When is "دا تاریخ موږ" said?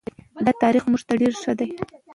0.45-1.01